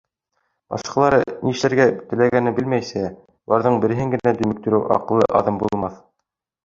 [0.75, 1.19] Башҡалары
[1.49, 3.03] нишләргә теләгәнен белмәйсә,
[3.51, 6.01] уларҙың береһен генә дөмөктөрөү аҡыллы аҙым булмаҫ.